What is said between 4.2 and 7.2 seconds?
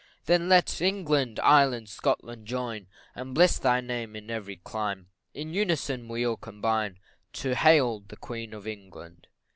every clime In unison we all combine,